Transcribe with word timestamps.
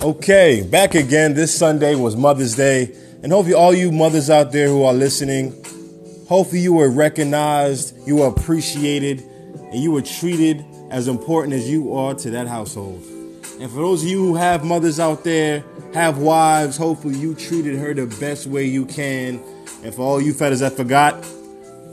Okay, 0.00 0.62
back 0.62 0.94
again. 0.94 1.34
This 1.34 1.52
Sunday 1.52 1.94
was 1.94 2.16
Mother's 2.16 2.54
Day, 2.54 2.94
and 3.22 3.32
hopefully, 3.32 3.54
all 3.54 3.74
you 3.74 3.90
mothers 3.90 4.30
out 4.30 4.52
there 4.52 4.68
who 4.68 4.84
are 4.84 4.94
listening, 4.94 5.52
hopefully, 6.28 6.60
you 6.60 6.72
were 6.72 6.88
recognized, 6.88 7.96
you 8.06 8.16
were 8.16 8.28
appreciated, 8.28 9.20
and 9.20 9.82
you 9.82 9.90
were 9.90 10.02
treated 10.02 10.64
as 10.90 11.08
important 11.08 11.54
as 11.54 11.68
you 11.68 11.94
are 11.94 12.14
to 12.14 12.30
that 12.30 12.46
household. 12.46 13.02
And 13.60 13.68
for 13.68 13.78
those 13.78 14.04
of 14.04 14.08
you 14.08 14.24
who 14.24 14.36
have 14.36 14.64
mothers 14.64 15.00
out 15.00 15.24
there, 15.24 15.64
have 15.94 16.18
wives, 16.18 16.76
hopefully, 16.76 17.16
you 17.16 17.34
treated 17.34 17.76
her 17.78 17.92
the 17.92 18.06
best 18.20 18.46
way 18.46 18.64
you 18.64 18.86
can. 18.86 19.42
And 19.82 19.92
for 19.92 20.02
all 20.02 20.20
you 20.20 20.32
fellas 20.32 20.60
that 20.60 20.74
forgot, 20.74 21.26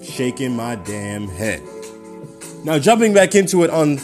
shaking 0.04 0.56
my 0.56 0.76
damn 0.76 1.28
head. 1.28 1.64
Now, 2.64 2.78
jumping 2.78 3.14
back 3.14 3.34
into 3.34 3.64
it 3.64 3.72
on 3.72 4.00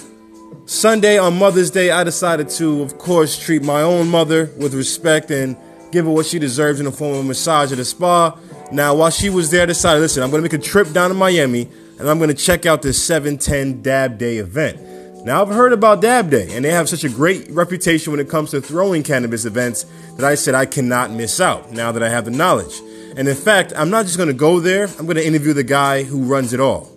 Sunday 0.66 1.18
on 1.18 1.38
Mother's 1.38 1.72
Day, 1.72 1.92
I 1.92 2.04
decided 2.04 2.50
to, 2.52 2.82
of 2.82 2.98
course, 2.98 3.38
treat 3.38 3.64
my 3.64 3.82
own 3.82 4.10
mother 4.10 4.52
with 4.58 4.74
respect 4.74 5.32
and 5.32 5.58
give 5.92 6.06
her 6.06 6.12
what 6.12 6.26
she 6.26 6.40
deserves 6.40 6.80
in 6.80 6.86
the 6.86 6.92
form 6.92 7.14
of 7.16 7.20
a 7.20 7.24
massage 7.24 7.72
at 7.72 7.80
a 7.80 7.86
spa. 7.86 8.38
Now, 8.72 8.96
while 8.96 9.10
she 9.10 9.30
was 9.30 9.52
there, 9.52 9.64
I 9.64 9.66
decided, 9.66 10.00
listen, 10.00 10.24
I'm 10.24 10.30
going 10.30 10.44
to 10.44 10.50
make 10.50 10.60
a 10.60 10.64
trip 10.64 10.92
down 10.94 11.10
to 11.10 11.16
Miami 11.16 11.68
and 12.00 12.10
I'm 12.10 12.18
going 12.18 12.30
to 12.30 12.36
check 12.36 12.66
out 12.66 12.82
this 12.82 13.02
710 13.04 13.82
Dab 13.84 14.18
Day 14.18 14.38
event. 14.38 14.82
Now, 15.24 15.44
I've 15.44 15.50
heard 15.50 15.72
about 15.72 16.02
Dab 16.02 16.32
Day, 16.32 16.48
and 16.56 16.66
they 16.66 16.72
have 16.72 16.90
such 16.90 17.04
a 17.04 17.10
great 17.10 17.48
reputation 17.52 18.12
when 18.12 18.20
it 18.20 18.28
comes 18.28 18.50
to 18.52 18.62
throwing 18.62 19.04
cannabis 19.04 19.46
events 19.46 19.86
that 20.16 20.26
I 20.26 20.34
said 20.34 20.56
I 20.56 20.66
cannot 20.66 21.12
miss 21.12 21.40
out 21.40 21.72
now 21.72 21.92
that 21.92 22.02
I 22.02 22.10
have 22.10 22.26
the 22.26 22.32
knowledge. 22.32 22.82
And 23.16 23.28
in 23.28 23.36
fact, 23.36 23.72
I'm 23.76 23.92
not 23.92 24.06
just 24.06 24.18
going 24.18 24.30
to 24.30 24.34
go 24.34 24.60
there, 24.60 24.88
I'm 24.98 25.06
going 25.06 25.18
to 25.18 25.26
interview 25.26 25.54
the 25.54 25.64
guy 25.64 26.02
who 26.02 26.24
runs 26.24 26.54
it 26.54 26.60
all. 26.60 26.90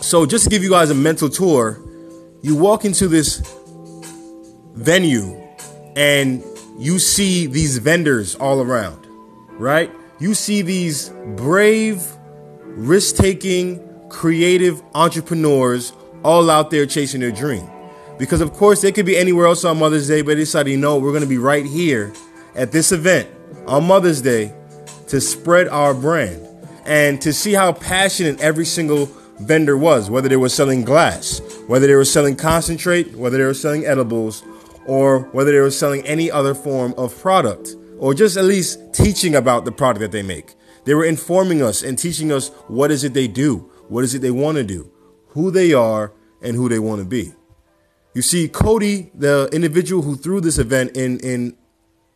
So, 0.00 0.26
just 0.26 0.44
to 0.44 0.50
give 0.50 0.64
you 0.64 0.70
guys 0.70 0.90
a 0.90 0.96
mental 0.96 1.28
tour, 1.28 1.80
you 2.42 2.56
walk 2.56 2.84
into 2.84 3.08
this 3.08 3.42
venue 4.74 5.36
and 5.96 6.44
you 6.78 6.98
see 6.98 7.46
these 7.46 7.78
vendors 7.78 8.34
all 8.36 8.60
around, 8.60 9.06
right? 9.52 9.90
You 10.20 10.34
see 10.34 10.62
these 10.62 11.10
brave, 11.36 12.06
risk 12.62 13.16
taking, 13.16 13.84
creative 14.08 14.82
entrepreneurs 14.94 15.92
all 16.24 16.50
out 16.50 16.70
there 16.70 16.86
chasing 16.86 17.20
their 17.20 17.32
dream. 17.32 17.68
Because, 18.18 18.40
of 18.40 18.52
course, 18.52 18.80
they 18.80 18.90
could 18.90 19.06
be 19.06 19.16
anywhere 19.16 19.46
else 19.46 19.64
on 19.64 19.78
Mother's 19.78 20.08
Day, 20.08 20.22
but 20.22 20.30
they 20.30 20.42
decided, 20.42 20.70
you 20.70 20.76
know, 20.76 20.98
we're 20.98 21.12
going 21.12 21.22
to 21.22 21.28
be 21.28 21.38
right 21.38 21.64
here 21.64 22.12
at 22.54 22.72
this 22.72 22.90
event 22.90 23.28
on 23.66 23.84
Mother's 23.84 24.20
Day 24.20 24.52
to 25.08 25.20
spread 25.20 25.68
our 25.68 25.94
brand 25.94 26.44
and 26.84 27.20
to 27.22 27.32
see 27.32 27.52
how 27.52 27.72
passionate 27.72 28.40
every 28.40 28.64
single 28.64 29.06
vendor 29.38 29.76
was, 29.76 30.10
whether 30.10 30.28
they 30.28 30.36
were 30.36 30.48
selling 30.48 30.82
glass, 30.84 31.40
whether 31.68 31.86
they 31.86 31.94
were 31.94 32.04
selling 32.04 32.34
concentrate, 32.34 33.14
whether 33.14 33.38
they 33.38 33.44
were 33.44 33.54
selling 33.54 33.86
edibles, 33.86 34.42
or 34.86 35.20
whether 35.32 35.52
they 35.52 35.60
were 35.60 35.70
selling 35.70 36.04
any 36.06 36.30
other 36.30 36.54
form 36.54 36.94
of 36.96 37.16
product, 37.20 37.76
or 37.98 38.14
just 38.14 38.36
at 38.36 38.44
least 38.44 38.80
teaching 38.92 39.36
about 39.36 39.64
the 39.66 39.70
product 39.70 40.00
that 40.00 40.10
they 40.10 40.22
make. 40.22 40.54
They 40.86 40.94
were 40.94 41.04
informing 41.04 41.62
us 41.62 41.82
and 41.82 41.98
teaching 41.98 42.32
us 42.32 42.48
what 42.68 42.90
is 42.90 43.04
it 43.04 43.12
they 43.12 43.28
do, 43.28 43.70
what 43.88 44.02
is 44.02 44.14
it 44.14 44.22
they 44.22 44.30
want 44.30 44.56
to 44.56 44.64
do, 44.64 44.90
who 45.28 45.50
they 45.50 45.74
are, 45.74 46.12
and 46.40 46.56
who 46.56 46.70
they 46.70 46.78
want 46.78 47.02
to 47.02 47.04
be. 47.04 47.34
You 48.14 48.22
see, 48.22 48.48
Cody, 48.48 49.10
the 49.14 49.50
individual 49.52 50.02
who 50.02 50.16
threw 50.16 50.40
this 50.40 50.56
event 50.56 50.96
in 50.96 51.20
in 51.20 51.54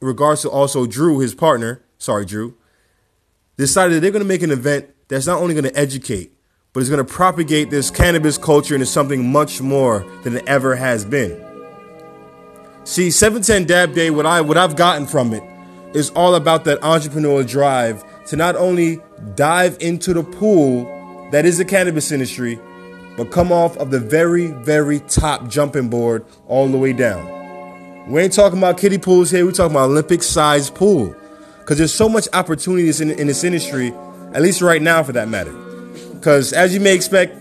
regards 0.01 0.41
to 0.43 0.51
also 0.51 0.87
Drew, 0.87 1.19
his 1.19 1.35
partner, 1.35 1.85
sorry, 1.99 2.25
Drew, 2.25 2.57
decided 3.59 4.03
they're 4.03 4.11
going 4.11 4.23
to 4.23 4.29
make 4.29 4.43
an 4.43 4.51
event 4.51 4.89
that's 5.09 5.27
not 5.27 5.41
only 5.41 5.53
going 5.53 5.71
to 5.71 5.79
educate, 5.79 6.33
but 6.73 6.81
it's 6.81 6.89
going 6.89 7.05
to 7.05 7.13
propagate 7.13 7.71
this 7.71 7.91
cannabis 7.91 8.39
culture 8.39 8.75
into 8.75 8.87
something 8.87 9.31
much 9.31 9.61
more 9.61 10.07
than 10.23 10.37
it 10.37 10.45
ever 10.47 10.75
has 10.75 11.05
been. 11.05 11.39
See, 12.85 13.11
710 13.11 13.67
Dab 13.67 13.95
Day, 13.95 14.11
what 14.11 14.27
I 14.27 14.41
what 14.41 14.59
I've 14.59 14.75
gotten 14.75 15.07
from 15.07 15.33
it 15.33 15.43
is 15.95 16.11
all 16.11 16.35
about 16.35 16.65
that 16.65 16.81
entrepreneurial 16.81 17.47
drive 17.47 18.05
to 18.27 18.37
not 18.37 18.57
only 18.57 19.01
dive 19.35 19.77
into 19.81 20.15
the 20.15 20.25
pool 20.25 20.85
that 21.31 21.45
is 21.45 21.59
the 21.59 21.65
cannabis 21.65 22.11
industry, 22.11 22.59
but 23.17 23.31
come 23.31 23.53
off 23.53 23.77
of 23.77 23.91
the 23.91 24.01
very, 24.01 24.49
very 24.49 25.01
top 25.01 25.49
jumping 25.49 25.89
board 25.89 26.25
all 26.49 26.67
the 26.69 26.79
way 26.79 26.93
down. 26.93 28.11
We 28.11 28.21
ain't 28.21 28.33
talking 28.33 28.59
about 28.59 28.79
kiddie 28.79 28.99
pools 28.99 29.31
here, 29.31 29.45
we're 29.45 29.53
talking 29.53 29.77
about 29.77 29.91
Olympic 29.91 30.23
sized 30.23 30.75
pool. 30.75 31.15
Because 31.61 31.79
there's 31.79 31.95
so 31.95 32.09
much 32.09 32.27
opportunities 32.33 33.01
in, 33.01 33.13
in 33.13 33.29
this 33.29 33.45
industry, 33.45 33.95
at 34.35 34.43
least 34.43 34.61
right 34.61 34.83
now 34.83 35.03
for 35.05 35.13
that 35.13 35.29
matter. 35.29 35.55
Because 36.23 36.53
as 36.53 36.73
you 36.73 36.79
may 36.79 36.95
expect, 36.95 37.35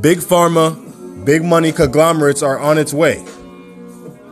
big 0.00 0.20
pharma, 0.20 1.26
big 1.26 1.44
money 1.44 1.72
conglomerates 1.72 2.42
are 2.42 2.58
on 2.58 2.78
its 2.78 2.94
way. 2.94 3.22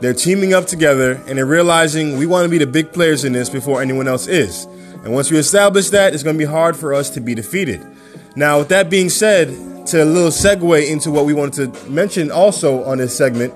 They're 0.00 0.14
teaming 0.14 0.54
up 0.54 0.64
together 0.64 1.22
and 1.26 1.36
they're 1.36 1.44
realizing 1.44 2.16
we 2.16 2.24
want 2.24 2.46
to 2.46 2.48
be 2.48 2.56
the 2.56 2.66
big 2.66 2.90
players 2.90 3.22
in 3.22 3.34
this 3.34 3.50
before 3.50 3.82
anyone 3.82 4.08
else 4.08 4.28
is. 4.28 4.64
And 4.64 5.12
once 5.12 5.30
we 5.30 5.36
establish 5.36 5.90
that, 5.90 6.14
it's 6.14 6.22
going 6.22 6.36
to 6.36 6.38
be 6.38 6.50
hard 6.50 6.74
for 6.74 6.94
us 6.94 7.10
to 7.10 7.20
be 7.20 7.34
defeated. 7.34 7.86
Now, 8.34 8.60
with 8.60 8.70
that 8.70 8.88
being 8.88 9.10
said, 9.10 9.48
to 9.88 10.02
a 10.02 10.06
little 10.06 10.30
segue 10.30 10.90
into 10.90 11.10
what 11.10 11.26
we 11.26 11.34
wanted 11.34 11.74
to 11.74 11.90
mention 11.90 12.30
also 12.30 12.82
on 12.84 12.96
this 12.96 13.14
segment, 13.14 13.52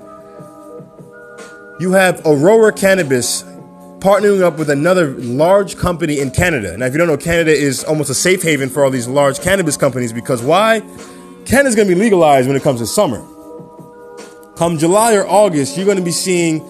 you 1.80 1.92
have 1.92 2.20
Aurora 2.26 2.74
Cannabis 2.74 3.42
partnering 4.00 4.42
up 4.42 4.58
with 4.58 4.70
another 4.70 5.10
large 5.16 5.76
company 5.76 6.20
in 6.20 6.30
Canada. 6.30 6.76
Now, 6.76 6.86
if 6.86 6.92
you 6.92 6.98
don't 6.98 7.08
know, 7.08 7.16
Canada 7.16 7.50
is 7.50 7.82
almost 7.84 8.10
a 8.10 8.14
safe 8.14 8.42
haven 8.42 8.68
for 8.68 8.84
all 8.84 8.90
these 8.90 9.08
large 9.08 9.40
cannabis 9.40 9.76
companies 9.76 10.12
because 10.12 10.42
why? 10.42 10.80
Canada's 11.44 11.74
going 11.74 11.88
to 11.88 11.94
be 11.94 12.00
legalized 12.00 12.46
when 12.46 12.56
it 12.56 12.62
comes 12.62 12.80
to 12.80 12.86
summer. 12.86 13.24
Come 14.56 14.78
July 14.78 15.14
or 15.14 15.26
August, 15.26 15.76
you're 15.76 15.86
going 15.86 15.98
to 15.98 16.04
be 16.04 16.12
seeing 16.12 16.60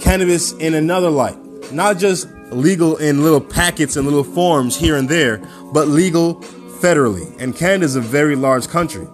cannabis 0.00 0.52
in 0.52 0.74
another 0.74 1.10
light. 1.10 1.38
Not 1.72 1.98
just 1.98 2.28
legal 2.50 2.96
in 2.96 3.22
little 3.22 3.40
packets 3.40 3.96
and 3.96 4.04
little 4.04 4.24
forms 4.24 4.76
here 4.76 4.96
and 4.96 5.08
there, 5.08 5.38
but 5.72 5.88
legal 5.88 6.36
federally. 6.80 7.34
And 7.40 7.56
Canada 7.56 7.84
is 7.84 7.96
a 7.96 8.00
very 8.00 8.36
large 8.36 8.68
country. 8.68 9.06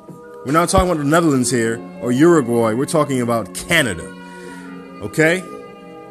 We're 0.44 0.52
not 0.52 0.68
talking 0.68 0.90
about 0.90 1.02
the 1.02 1.08
Netherlands 1.08 1.50
here 1.50 1.78
or 2.00 2.10
Uruguay. 2.10 2.72
We're 2.72 2.86
talking 2.86 3.20
about 3.20 3.54
Canada. 3.54 4.14
Okay? 5.02 5.44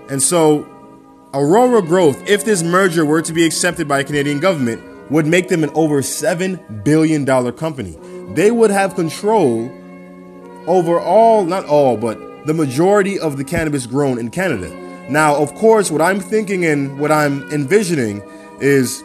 And 0.10 0.22
so 0.22 0.68
Aurora 1.38 1.84
Growth, 1.84 2.28
if 2.28 2.44
this 2.44 2.64
merger 2.64 3.06
were 3.06 3.22
to 3.22 3.32
be 3.32 3.46
accepted 3.46 3.88
by 3.88 4.00
the 4.00 4.04
Canadian 4.04 4.40
government, 4.40 4.82
would 5.12 5.28
make 5.28 5.50
them 5.50 5.64
an 5.64 5.70
over 5.76 6.02
$7 6.02 6.84
billion 6.84 7.28
company. 7.54 7.96
They 8.34 8.50
would 8.50 8.72
have 8.72 8.96
control 8.96 9.72
over 10.66 11.00
all, 11.00 11.46
not 11.46 11.64
all, 11.66 11.96
but 11.96 12.18
the 12.48 12.56
majority 12.56 13.20
of 13.20 13.38
the 13.38 13.44
cannabis 13.44 13.86
grown 13.86 14.18
in 14.18 14.32
Canada. 14.32 14.74
Now, 15.12 15.36
of 15.36 15.54
course, 15.54 15.92
what 15.92 16.02
I'm 16.02 16.20
thinking 16.20 16.66
and 16.66 17.00
what 17.00 17.12
I'm 17.12 17.44
envisioning 17.52 18.24
is 18.60 19.04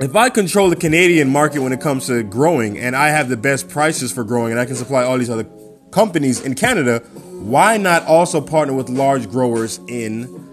if 0.00 0.16
I 0.16 0.30
control 0.30 0.70
the 0.70 0.76
Canadian 0.76 1.28
market 1.28 1.60
when 1.60 1.74
it 1.74 1.82
comes 1.82 2.06
to 2.06 2.22
growing 2.22 2.78
and 2.78 2.96
I 2.96 3.08
have 3.08 3.28
the 3.28 3.36
best 3.36 3.68
prices 3.68 4.10
for 4.10 4.24
growing 4.24 4.52
and 4.52 4.60
I 4.60 4.64
can 4.64 4.74
supply 4.74 5.04
all 5.04 5.18
these 5.18 5.28
other 5.28 5.46
companies 5.90 6.40
in 6.40 6.54
Canada, 6.54 7.00
why 7.30 7.76
not 7.76 8.06
also 8.06 8.40
partner 8.40 8.72
with 8.72 8.88
large 8.88 9.28
growers 9.28 9.80
in 9.86 10.45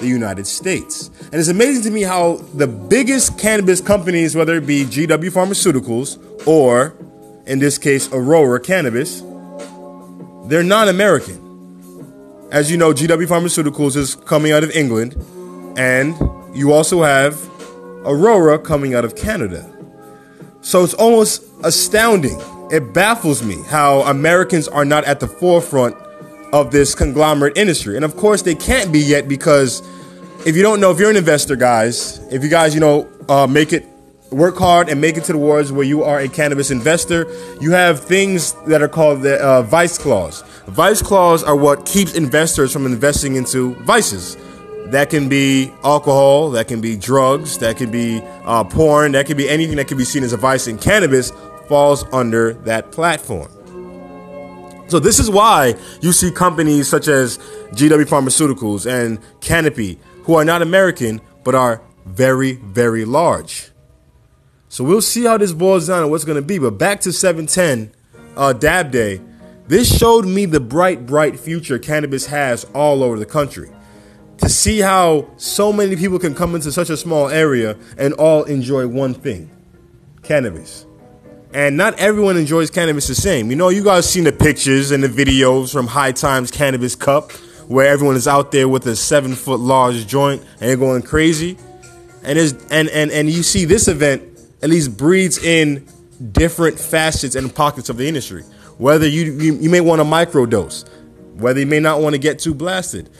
the 0.00 0.08
United 0.08 0.46
States. 0.46 1.10
And 1.24 1.34
it's 1.34 1.48
amazing 1.48 1.84
to 1.84 1.90
me 1.90 2.02
how 2.02 2.36
the 2.54 2.66
biggest 2.66 3.38
cannabis 3.38 3.80
companies, 3.80 4.34
whether 4.34 4.56
it 4.56 4.66
be 4.66 4.84
GW 4.84 5.30
Pharmaceuticals 5.30 6.18
or, 6.46 6.94
in 7.46 7.58
this 7.58 7.78
case, 7.78 8.10
Aurora 8.12 8.60
Cannabis, 8.60 9.22
they're 10.46 10.62
non 10.64 10.88
American. 10.88 11.46
As 12.50 12.70
you 12.70 12.76
know, 12.76 12.92
GW 12.92 13.26
Pharmaceuticals 13.26 13.96
is 13.96 14.16
coming 14.16 14.50
out 14.50 14.64
of 14.64 14.70
England, 14.72 15.14
and 15.78 16.16
you 16.52 16.72
also 16.72 17.02
have 17.02 17.40
Aurora 18.04 18.58
coming 18.58 18.94
out 18.94 19.04
of 19.04 19.14
Canada. 19.14 19.70
So 20.62 20.82
it's 20.82 20.94
almost 20.94 21.44
astounding. 21.62 22.40
It 22.72 22.92
baffles 22.92 23.42
me 23.42 23.62
how 23.68 24.00
Americans 24.00 24.66
are 24.68 24.84
not 24.84 25.04
at 25.04 25.20
the 25.20 25.28
forefront 25.28 25.96
of 26.52 26.70
this 26.70 26.94
conglomerate 26.94 27.56
industry. 27.56 27.96
And 27.96 28.04
of 28.04 28.16
course, 28.16 28.42
they 28.42 28.54
can't 28.54 28.92
be 28.92 29.00
yet 29.00 29.28
because 29.28 29.82
if 30.46 30.56
you 30.56 30.62
don't 30.62 30.80
know, 30.80 30.90
if 30.90 30.98
you're 30.98 31.10
an 31.10 31.16
investor, 31.16 31.56
guys, 31.56 32.18
if 32.30 32.42
you 32.42 32.48
guys, 32.48 32.74
you 32.74 32.80
know, 32.80 33.08
uh, 33.28 33.46
make 33.46 33.72
it 33.72 33.86
work 34.30 34.56
hard 34.56 34.88
and 34.88 35.00
make 35.00 35.16
it 35.16 35.24
to 35.24 35.32
the 35.32 35.38
wards 35.38 35.72
where 35.72 35.84
you 35.84 36.02
are 36.02 36.20
a 36.20 36.28
cannabis 36.28 36.70
investor, 36.70 37.26
you 37.60 37.72
have 37.72 38.00
things 38.00 38.52
that 38.66 38.80
are 38.80 38.88
called 38.88 39.22
the 39.22 39.40
uh, 39.42 39.62
vice 39.62 39.98
clause. 39.98 40.42
Vice 40.66 41.02
clause 41.02 41.42
are 41.42 41.56
what 41.56 41.84
keeps 41.84 42.14
investors 42.14 42.72
from 42.72 42.86
investing 42.86 43.36
into 43.36 43.74
vices. 43.76 44.36
That 44.86 45.10
can 45.10 45.28
be 45.28 45.72
alcohol, 45.84 46.50
that 46.52 46.68
can 46.68 46.80
be 46.80 46.96
drugs, 46.96 47.58
that 47.58 47.76
can 47.76 47.90
be 47.90 48.20
uh, 48.44 48.64
porn, 48.64 49.12
that 49.12 49.26
can 49.26 49.36
be 49.36 49.48
anything 49.48 49.76
that 49.76 49.88
can 49.88 49.98
be 49.98 50.04
seen 50.04 50.24
as 50.24 50.32
a 50.32 50.36
vice. 50.36 50.66
And 50.66 50.80
cannabis 50.80 51.32
falls 51.68 52.04
under 52.12 52.54
that 52.54 52.90
platform. 52.90 53.50
So 54.90 54.98
this 54.98 55.20
is 55.20 55.30
why 55.30 55.76
you 56.00 56.12
see 56.12 56.32
companies 56.32 56.88
such 56.88 57.06
as 57.06 57.38
GW 57.72 58.06
Pharmaceuticals 58.06 58.90
and 58.90 59.20
Canopy, 59.40 60.00
who 60.24 60.34
are 60.34 60.44
not 60.44 60.62
American 60.62 61.20
but 61.44 61.54
are 61.54 61.80
very, 62.06 62.54
very 62.54 63.04
large. 63.04 63.70
So 64.68 64.82
we'll 64.82 65.00
see 65.00 65.24
how 65.24 65.38
this 65.38 65.52
boils 65.52 65.86
down 65.86 66.02
and 66.02 66.10
what's 66.10 66.24
going 66.24 66.36
to 66.36 66.46
be. 66.46 66.58
But 66.58 66.72
back 66.72 67.00
to 67.02 67.12
710 67.12 67.92
uh, 68.36 68.52
Dab 68.52 68.90
Day, 68.90 69.20
This 69.68 69.96
showed 69.96 70.26
me 70.26 70.46
the 70.46 70.58
bright, 70.58 71.06
bright 71.06 71.38
future 71.38 71.78
cannabis 71.78 72.26
has 72.26 72.64
all 72.74 73.04
over 73.04 73.16
the 73.16 73.26
country. 73.26 73.70
To 74.38 74.48
see 74.48 74.80
how 74.80 75.30
so 75.36 75.72
many 75.72 75.94
people 75.94 76.18
can 76.18 76.34
come 76.34 76.56
into 76.56 76.72
such 76.72 76.90
a 76.90 76.96
small 76.96 77.28
area 77.28 77.76
and 77.96 78.12
all 78.14 78.42
enjoy 78.44 78.88
one 78.88 79.14
thing 79.14 79.48
cannabis. 80.24 80.86
And 81.52 81.76
not 81.76 81.98
everyone 81.98 82.36
enjoys 82.36 82.70
cannabis 82.70 83.08
the 83.08 83.14
same. 83.14 83.50
You 83.50 83.56
know, 83.56 83.70
you 83.70 83.82
guys 83.82 84.08
seen 84.08 84.22
the 84.22 84.32
pictures 84.32 84.92
and 84.92 85.02
the 85.02 85.08
videos 85.08 85.72
from 85.72 85.88
High 85.88 86.12
Times 86.12 86.50
Cannabis 86.52 86.94
Cup, 86.94 87.32
where 87.66 87.88
everyone 87.88 88.14
is 88.14 88.28
out 88.28 88.52
there 88.52 88.68
with 88.68 88.86
a 88.86 88.94
seven 88.94 89.34
foot 89.34 89.58
large 89.58 90.06
joint 90.06 90.42
and 90.42 90.60
they're 90.60 90.76
going 90.76 91.02
crazy. 91.02 91.56
And, 92.22 92.38
is 92.38 92.52
and, 92.70 92.88
and, 92.90 93.10
and 93.10 93.28
you 93.28 93.42
see 93.42 93.64
this 93.64 93.88
event 93.88 94.22
at 94.62 94.70
least 94.70 94.96
breeds 94.96 95.42
in 95.42 95.86
different 96.30 96.78
facets 96.78 97.34
and 97.34 97.52
pockets 97.52 97.88
of 97.88 97.96
the 97.96 98.06
industry. 98.06 98.42
Whether 98.78 99.08
you, 99.08 99.32
you, 99.32 99.54
you 99.56 99.70
may 99.70 99.80
want 99.80 100.00
to 100.00 100.04
microdose, 100.04 100.88
whether 101.34 101.58
you 101.58 101.66
may 101.66 101.80
not 101.80 102.00
want 102.00 102.14
to 102.14 102.18
get 102.18 102.38
too 102.38 102.54
blasted, 102.54 103.10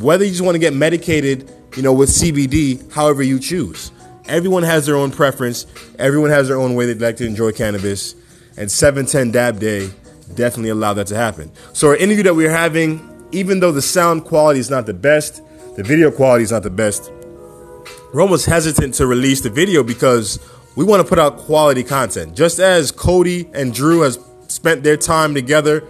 whether 0.00 0.24
you 0.24 0.30
just 0.30 0.42
want 0.42 0.56
to 0.56 0.58
get 0.58 0.74
medicated, 0.74 1.48
you 1.76 1.82
know, 1.82 1.92
with 1.92 2.08
CBD, 2.08 2.90
however 2.92 3.22
you 3.22 3.38
choose. 3.38 3.92
Everyone 4.28 4.62
has 4.62 4.86
their 4.86 4.96
own 4.96 5.10
preference. 5.10 5.66
Everyone 5.98 6.30
has 6.30 6.48
their 6.48 6.58
own 6.58 6.74
way 6.74 6.86
they'd 6.86 7.00
like 7.00 7.16
to 7.16 7.26
enjoy 7.26 7.52
cannabis. 7.52 8.14
And 8.56 8.70
710 8.70 9.30
Dab 9.32 9.58
Day 9.58 9.90
definitely 10.34 10.70
allowed 10.70 10.94
that 10.94 11.06
to 11.08 11.16
happen. 11.16 11.50
So 11.72 11.88
our 11.88 11.96
interview 11.96 12.24
that 12.24 12.34
we're 12.34 12.50
having, 12.50 13.26
even 13.32 13.60
though 13.60 13.72
the 13.72 13.82
sound 13.82 14.24
quality 14.24 14.60
is 14.60 14.68
not 14.68 14.86
the 14.86 14.94
best, 14.94 15.42
the 15.76 15.82
video 15.82 16.10
quality 16.10 16.44
is 16.44 16.52
not 16.52 16.62
the 16.62 16.70
best, 16.70 17.10
we're 18.12 18.20
almost 18.20 18.46
hesitant 18.46 18.94
to 18.94 19.06
release 19.06 19.40
the 19.40 19.50
video 19.50 19.82
because 19.82 20.38
we 20.76 20.84
want 20.84 21.02
to 21.02 21.08
put 21.08 21.18
out 21.18 21.38
quality 21.38 21.82
content. 21.82 22.36
Just 22.36 22.58
as 22.58 22.92
Cody 22.92 23.48
and 23.54 23.72
Drew 23.72 24.00
has 24.00 24.18
spent 24.48 24.82
their 24.82 24.96
time 24.96 25.34
together 25.34 25.84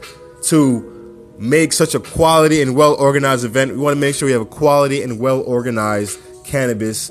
to 0.45 1.35
make 1.39 1.73
such 1.73 1.95
a 1.95 2.01
quality 2.01 2.63
and 2.63 2.77
well 2.77 2.95
organized 2.95 3.45
event, 3.45 3.73
we 3.73 3.79
want 3.79 3.95
to 3.95 4.01
make 4.01 4.15
sure 4.15 4.27
we 4.27 4.33
have 4.33 4.43
a 4.43 4.47
quality 4.47 5.03
and 5.03 5.19
well 5.19 5.41
organized 5.43 6.19
cannabis 6.45 7.11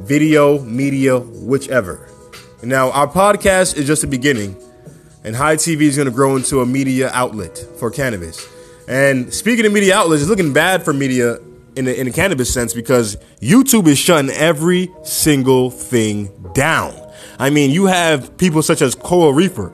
video, 0.00 0.58
media, 0.60 1.18
whichever. 1.18 2.08
Now, 2.62 2.90
our 2.90 3.08
podcast 3.08 3.76
is 3.76 3.86
just 3.86 4.02
the 4.02 4.08
beginning, 4.08 4.56
and 5.24 5.34
High 5.34 5.56
TV 5.56 5.82
is 5.82 5.96
going 5.96 6.08
to 6.08 6.14
grow 6.14 6.36
into 6.36 6.60
a 6.60 6.66
media 6.66 7.10
outlet 7.12 7.58
for 7.78 7.90
cannabis. 7.90 8.46
And 8.88 9.32
speaking 9.32 9.64
of 9.66 9.72
media 9.72 9.96
outlets, 9.96 10.22
it's 10.22 10.30
looking 10.30 10.52
bad 10.52 10.84
for 10.84 10.92
media 10.92 11.38
in 11.76 11.84
the, 11.84 11.98
in 11.98 12.06
the 12.06 12.12
cannabis 12.12 12.52
sense 12.52 12.74
because 12.74 13.16
YouTube 13.40 13.86
is 13.86 13.98
shutting 13.98 14.30
every 14.30 14.90
single 15.04 15.70
thing 15.70 16.30
down. 16.54 16.94
I 17.38 17.50
mean, 17.50 17.70
you 17.70 17.86
have 17.86 18.36
people 18.36 18.62
such 18.62 18.82
as 18.82 18.94
Coral 18.94 19.32
Reefer, 19.32 19.72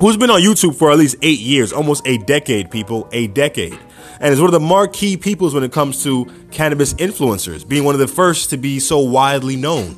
who's 0.00 0.16
been 0.16 0.30
on 0.30 0.40
YouTube 0.40 0.74
for 0.74 0.90
at 0.90 0.98
least 0.98 1.16
eight 1.22 1.40
years, 1.40 1.72
almost 1.72 2.06
a 2.06 2.18
decade, 2.18 2.70
people, 2.70 3.08
a 3.12 3.28
decade. 3.28 3.78
And 4.20 4.32
is 4.32 4.40
one 4.40 4.48
of 4.48 4.52
the 4.52 4.60
marquee 4.60 5.16
peoples 5.16 5.54
when 5.54 5.64
it 5.64 5.72
comes 5.72 6.02
to 6.04 6.26
cannabis 6.50 6.94
influencers, 6.94 7.66
being 7.66 7.84
one 7.84 7.94
of 7.94 8.00
the 8.00 8.08
first 8.08 8.50
to 8.50 8.56
be 8.56 8.78
so 8.78 8.98
widely 8.98 9.56
known. 9.56 9.96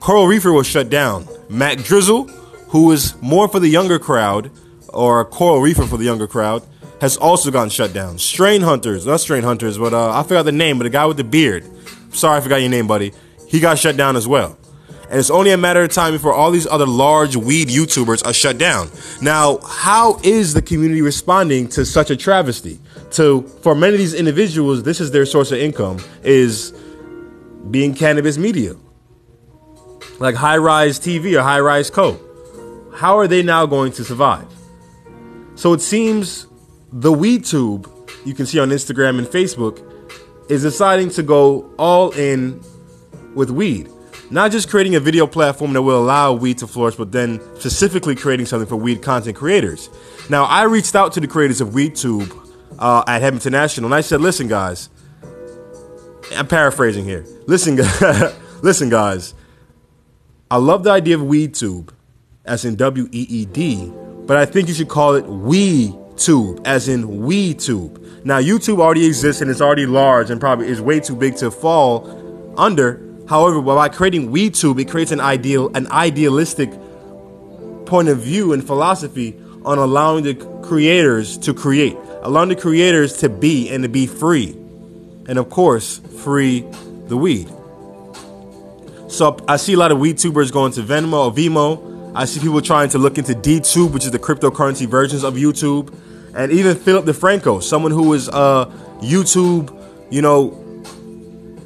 Coral 0.00 0.26
Reefer 0.26 0.52
was 0.52 0.66
shut 0.66 0.90
down. 0.90 1.24
MacDizzle, 1.48 2.30
who 2.68 2.90
is 2.92 3.20
more 3.20 3.48
for 3.48 3.60
the 3.60 3.68
younger 3.68 3.98
crowd, 3.98 4.50
or 4.88 5.24
Coral 5.24 5.60
Reefer 5.60 5.86
for 5.86 5.96
the 5.96 6.04
younger 6.04 6.26
crowd, 6.26 6.62
has 7.00 7.16
also 7.16 7.50
gotten 7.50 7.70
shut 7.70 7.92
down. 7.92 8.18
Strain 8.18 8.62
Hunters, 8.62 9.06
not 9.06 9.20
Strain 9.20 9.44
Hunters, 9.44 9.78
but 9.78 9.94
uh, 9.94 10.10
I 10.12 10.22
forgot 10.22 10.42
the 10.42 10.52
name, 10.52 10.78
but 10.78 10.84
the 10.84 10.90
guy 10.90 11.06
with 11.06 11.16
the 11.16 11.24
beard. 11.24 11.64
Sorry, 12.12 12.38
I 12.38 12.40
forgot 12.40 12.56
your 12.56 12.70
name, 12.70 12.86
buddy. 12.86 13.12
He 13.46 13.60
got 13.60 13.78
shut 13.78 13.96
down 13.96 14.16
as 14.16 14.26
well. 14.26 14.57
And 15.10 15.18
it's 15.18 15.30
only 15.30 15.50
a 15.52 15.56
matter 15.56 15.82
of 15.82 15.90
time 15.90 16.12
before 16.12 16.34
all 16.34 16.50
these 16.50 16.66
other 16.66 16.86
large 16.86 17.34
weed 17.34 17.68
YouTubers 17.68 18.26
are 18.26 18.32
shut 18.34 18.58
down. 18.58 18.90
Now, 19.22 19.58
how 19.58 20.20
is 20.22 20.52
the 20.52 20.60
community 20.60 21.00
responding 21.00 21.68
to 21.70 21.86
such 21.86 22.10
a 22.10 22.16
travesty? 22.16 22.78
To 23.12 23.42
for 23.62 23.74
many 23.74 23.94
of 23.94 23.98
these 23.98 24.12
individuals, 24.12 24.82
this 24.82 25.00
is 25.00 25.10
their 25.10 25.24
source 25.24 25.50
of 25.50 25.58
income 25.58 25.98
is 26.22 26.74
being 27.70 27.94
cannabis 27.94 28.36
media. 28.36 28.74
Like 30.18 30.34
High 30.34 30.58
Rise 30.58 31.00
TV 31.00 31.38
or 31.38 31.42
High 31.42 31.60
Rise 31.60 31.90
Co. 31.90 32.20
How 32.94 33.18
are 33.18 33.28
they 33.28 33.42
now 33.42 33.64
going 33.64 33.92
to 33.92 34.04
survive? 34.04 34.46
So 35.54 35.72
it 35.72 35.80
seems 35.80 36.46
the 36.92 37.12
weed 37.12 37.44
tube 37.44 37.90
you 38.26 38.34
can 38.34 38.44
see 38.44 38.58
on 38.58 38.68
Instagram 38.70 39.18
and 39.18 39.26
Facebook 39.26 39.82
is 40.50 40.62
deciding 40.62 41.10
to 41.10 41.22
go 41.22 41.72
all 41.78 42.10
in 42.10 42.62
with 43.34 43.50
weed. 43.50 43.88
Not 44.30 44.52
just 44.52 44.68
creating 44.68 44.94
a 44.94 45.00
video 45.00 45.26
platform 45.26 45.72
that 45.72 45.82
will 45.82 45.98
allow 45.98 46.32
weed 46.34 46.58
to 46.58 46.66
flourish, 46.66 46.96
but 46.96 47.12
then 47.12 47.40
specifically 47.58 48.14
creating 48.14 48.46
something 48.46 48.68
for 48.68 48.76
weed 48.76 49.02
content 49.02 49.36
creators. 49.36 49.88
Now, 50.28 50.44
I 50.44 50.64
reached 50.64 50.94
out 50.94 51.12
to 51.14 51.20
the 51.20 51.26
creators 51.26 51.60
of 51.60 51.70
WeedTube 51.70 52.52
uh, 52.78 53.04
at 53.06 53.22
Hemp 53.22 53.34
International, 53.34 53.86
and 53.86 53.94
I 53.94 54.02
said, 54.02 54.20
"Listen, 54.20 54.48
guys." 54.48 54.90
I'm 56.36 56.46
paraphrasing 56.46 57.04
here. 57.04 57.24
Listen, 57.46 57.76
listen, 58.62 58.90
guys. 58.90 59.34
I 60.50 60.56
love 60.56 60.84
the 60.84 60.90
idea 60.90 61.16
of 61.16 61.22
WeedTube, 61.22 61.90
as 62.44 62.64
in 62.64 62.76
W 62.76 63.08
E 63.12 63.26
E 63.28 63.44
D, 63.46 63.92
but 64.26 64.36
I 64.36 64.44
think 64.44 64.68
you 64.68 64.74
should 64.74 64.88
call 64.88 65.14
it 65.14 65.24
WeTube, 65.24 66.66
as 66.66 66.88
in 66.88 67.04
WeTube. 67.04 68.24
Now, 68.24 68.40
YouTube 68.40 68.80
already 68.80 69.06
exists 69.06 69.40
and 69.40 69.50
it's 69.50 69.60
already 69.60 69.86
large 69.86 70.30
and 70.30 70.40
probably 70.40 70.68
is 70.68 70.80
way 70.80 71.00
too 71.00 71.16
big 71.16 71.36
to 71.36 71.50
fall 71.50 72.54
under. 72.58 73.07
However, 73.28 73.60
by 73.60 73.88
creating 73.90 74.30
WeTube, 74.30 74.80
it 74.80 74.90
creates 74.90 75.12
an 75.12 75.20
ideal, 75.20 75.70
an 75.74 75.86
idealistic 75.88 76.70
point 77.84 78.08
of 78.08 78.18
view 78.18 78.52
and 78.52 78.66
philosophy 78.66 79.38
on 79.64 79.78
allowing 79.78 80.24
the 80.24 80.34
creators 80.62 81.36
to 81.38 81.52
create, 81.52 81.96
allowing 82.22 82.48
the 82.48 82.56
creators 82.56 83.18
to 83.18 83.28
be 83.28 83.68
and 83.68 83.82
to 83.82 83.88
be 83.88 84.06
free, 84.06 84.56
and 85.28 85.38
of 85.38 85.50
course, 85.50 85.98
free 86.22 86.64
the 87.06 87.16
weed. 87.16 87.48
So 89.08 89.36
I 89.46 89.56
see 89.56 89.74
a 89.74 89.76
lot 89.76 89.92
of 89.92 89.98
WeedTubers 89.98 90.52
going 90.52 90.72
to 90.72 90.82
Venmo 90.82 91.26
or 91.26 91.32
Vimeo. 91.32 92.12
I 92.14 92.24
see 92.24 92.40
people 92.40 92.62
trying 92.62 92.88
to 92.90 92.98
look 92.98 93.18
into 93.18 93.32
DTube, 93.32 93.92
which 93.92 94.04
is 94.04 94.10
the 94.10 94.18
cryptocurrency 94.18 94.86
versions 94.86 95.22
of 95.22 95.34
YouTube, 95.34 95.94
and 96.34 96.50
even 96.52 96.76
Philip 96.76 97.04
DeFranco, 97.04 97.62
someone 97.62 97.92
who 97.92 98.12
is 98.14 98.28
a 98.28 98.72
YouTube, 99.00 99.74
you 100.10 100.22
know, 100.22 100.64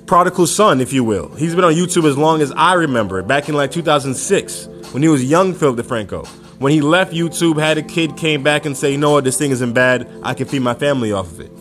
prodigal 0.07 0.47
son, 0.47 0.81
if 0.81 0.93
you 0.93 1.05
will. 1.05 1.29
He's 1.35 1.55
been 1.55 1.65
on 1.65 1.75
YouTube 1.75 2.09
as 2.09 2.17
long 2.17 2.43
as 2.43 2.53
I 2.53 2.75
remember, 2.75 3.23
back 3.23 3.49
in 3.49 3.55
like 3.55 3.71
2006, 3.71 4.67
when 4.93 5.03
he 5.03 5.09
was 5.09 5.25
young 5.25 5.55
Philip 5.55 5.85
DeFranco. 5.85 6.27
When 6.59 6.73
he 6.73 6.81
left 6.81 7.13
YouTube, 7.13 7.59
had 7.59 7.79
a 7.79 7.83
kid, 7.83 8.17
came 8.17 8.43
back 8.43 8.67
and 8.67 8.77
say, 8.77 8.93
you 8.93 8.99
know 8.99 9.11
what, 9.13 9.25
this 9.25 9.37
thing 9.37 9.51
isn't 9.51 9.73
bad. 9.73 10.09
I 10.23 10.35
can 10.35 10.47
feed 10.47 10.63
my 10.63 10.75
family 10.75 11.11
off 11.13 11.33
of 11.33 11.41
it. 11.41 11.53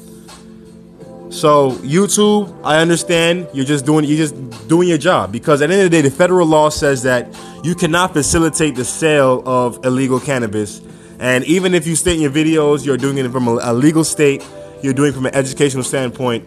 So 1.32 1.72
YouTube, 1.78 2.54
I 2.62 2.82
understand 2.82 3.48
you're 3.54 3.64
just 3.66 3.86
doing 3.86 4.04
you're 4.04 4.18
just 4.18 4.36
doing 4.68 4.90
your 4.90 4.98
job 4.98 5.32
because 5.32 5.62
at 5.62 5.70
the 5.70 5.76
end 5.76 5.86
of 5.86 5.90
the 5.90 5.98
day, 5.98 6.02
the 6.02 6.14
federal 6.14 6.46
law 6.46 6.68
says 6.68 7.04
that 7.04 7.34
you 7.64 7.74
cannot 7.74 8.12
facilitate 8.12 8.76
the 8.76 8.84
sale 8.84 9.42
of 9.46 9.86
illegal 9.86 10.20
cannabis. 10.20 10.82
And 11.20 11.46
even 11.46 11.74
if 11.74 11.88
you 11.88 11.96
state 11.96 12.16
in 12.16 12.22
your 12.22 12.32
videos 12.32 12.86
you're 12.86 12.98
doing 12.98 13.18
it 13.18 13.32
from 13.32 13.48
a, 13.48 13.74
legal 13.74 14.04
state, 14.04 14.46
you're 14.82 14.94
doing 14.94 15.12
it 15.12 15.16
from 15.16 15.26
an 15.26 15.34
educational 15.34 15.86
standpoint, 15.86 16.44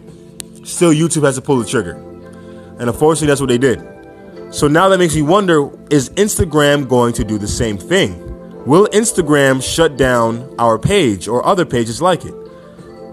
still 0.65 0.91
YouTube 0.91 1.23
has 1.23 1.35
to 1.35 1.41
pull 1.41 1.57
the 1.57 1.65
trigger. 1.65 1.93
And 2.79 2.89
unfortunately, 2.89 3.27
that's 3.27 3.39
what 3.39 3.49
they 3.49 3.57
did. 3.57 3.81
So 4.53 4.67
now 4.67 4.89
that 4.89 4.97
makes 4.97 5.15
me 5.15 5.21
wonder 5.21 5.69
is 5.89 6.09
Instagram 6.11 6.87
going 6.87 7.13
to 7.13 7.23
do 7.23 7.37
the 7.37 7.47
same 7.47 7.77
thing? 7.77 8.21
Will 8.65 8.87
Instagram 8.87 9.61
shut 9.61 9.95
down 9.95 10.53
our 10.57 10.79
page 10.79 11.27
or 11.27 11.45
other 11.45 11.65
pages 11.65 12.01
like 12.01 12.25
it? 12.25 12.33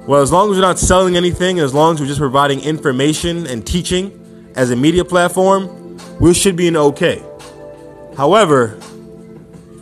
Well, 0.07 0.23
as 0.23 0.33
long 0.33 0.51
as 0.51 0.57
we're 0.57 0.63
not 0.63 0.79
selling 0.79 1.17
anything, 1.17 1.61
as 1.61 1.75
long 1.75 1.95
as 1.95 2.01
we're 2.01 2.07
just 2.07 2.19
providing 2.19 2.61
information 2.61 3.47
and 3.47 3.65
teaching 3.67 4.53
as 4.57 4.71
a 4.71 4.77
media 4.77 5.05
platform, 5.05 5.99
we 6.21 6.35
should 6.35 6.57
be 6.57 6.67
in 6.69 6.77
okay. 6.77 7.23
However, 8.17 8.79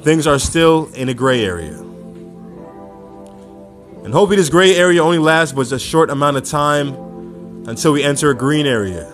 things 0.02 0.26
are 0.26 0.38
still 0.38 0.90
in 0.94 1.08
a 1.08 1.14
gray 1.14 1.44
area. 1.44 1.78
And 4.02 4.12
hopefully, 4.12 4.36
this 4.36 4.48
gray 4.48 4.74
area 4.74 5.02
only 5.02 5.18
lasts 5.18 5.54
but 5.54 5.70
a 5.72 5.78
short 5.78 6.10
amount 6.10 6.36
of 6.36 6.44
time 6.44 7.09
until 7.66 7.92
we 7.92 8.02
enter 8.02 8.30
a 8.30 8.34
green 8.34 8.66
area. 8.66 9.06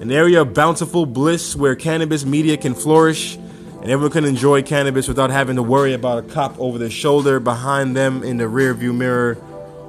An 0.00 0.10
area 0.10 0.42
of 0.42 0.54
bountiful 0.54 1.06
bliss 1.06 1.56
where 1.56 1.74
cannabis 1.74 2.24
media 2.24 2.56
can 2.56 2.74
flourish 2.74 3.36
and 3.36 3.90
everyone 3.90 4.12
can 4.12 4.24
enjoy 4.24 4.62
cannabis 4.62 5.08
without 5.08 5.28
having 5.28 5.56
to 5.56 5.62
worry 5.62 5.92
about 5.92 6.24
a 6.24 6.26
cop 6.28 6.58
over 6.58 6.78
their 6.78 6.88
shoulder, 6.88 7.38
behind 7.38 7.94
them, 7.94 8.22
in 8.22 8.38
the 8.38 8.48
rear 8.48 8.72
view 8.72 8.94
mirror, 8.94 9.36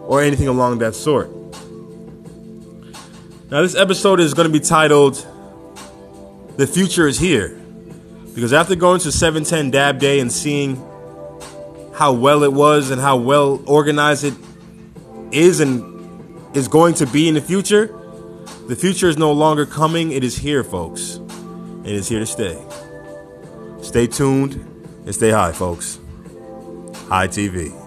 or 0.01 0.21
anything 0.21 0.49
along 0.49 0.79
that 0.79 0.95
sort. 0.95 1.29
Now, 3.49 3.61
this 3.61 3.73
episode 3.73 4.19
is 4.19 4.33
going 4.33 4.47
to 4.47 4.51
be 4.51 4.59
titled 4.59 5.25
The 6.57 6.67
Future 6.67 7.07
is 7.07 7.17
Here. 7.17 7.57
Because 8.33 8.51
after 8.51 8.75
going 8.75 8.99
to 8.99 9.13
710 9.13 9.71
Dab 9.71 9.97
Day 9.97 10.19
and 10.19 10.29
seeing 10.29 10.75
how 11.93 12.11
well 12.11 12.43
it 12.43 12.51
was 12.51 12.91
and 12.91 12.99
how 12.99 13.15
well 13.15 13.63
organized 13.65 14.25
it 14.25 14.33
is 15.31 15.61
and 15.61 15.94
is 16.55 16.67
going 16.67 16.93
to 16.95 17.05
be 17.05 17.27
in 17.27 17.33
the 17.33 17.41
future, 17.41 17.87
the 18.67 18.75
future 18.75 19.07
is 19.07 19.17
no 19.17 19.31
longer 19.31 19.65
coming. 19.65 20.11
It 20.11 20.23
is 20.23 20.37
here, 20.37 20.63
folks. 20.63 21.19
It 21.83 21.91
is 21.91 22.07
here 22.07 22.19
to 22.19 22.25
stay. 22.25 22.59
Stay 23.81 24.07
tuned 24.07 24.53
and 25.05 25.13
stay 25.13 25.29
high, 25.29 25.51
folks. 25.51 25.99
High 27.07 27.27
TV. 27.27 27.84